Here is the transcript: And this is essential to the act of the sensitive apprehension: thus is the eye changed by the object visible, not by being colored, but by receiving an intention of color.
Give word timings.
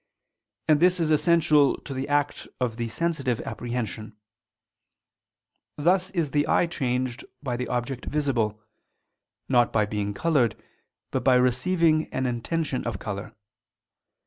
And 0.67 0.79
this 0.79 0.99
is 0.99 1.11
essential 1.11 1.77
to 1.81 1.93
the 1.93 2.07
act 2.07 2.47
of 2.59 2.77
the 2.77 2.87
sensitive 2.87 3.39
apprehension: 3.41 4.17
thus 5.77 6.09
is 6.09 6.31
the 6.31 6.47
eye 6.47 6.65
changed 6.65 7.23
by 7.43 7.55
the 7.55 7.67
object 7.67 8.05
visible, 8.05 8.59
not 9.47 9.71
by 9.71 9.85
being 9.85 10.15
colored, 10.15 10.55
but 11.11 11.23
by 11.23 11.35
receiving 11.35 12.11
an 12.11 12.25
intention 12.25 12.83
of 12.87 12.97
color. 12.97 13.35